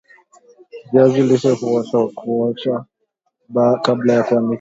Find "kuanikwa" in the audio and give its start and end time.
4.23-4.49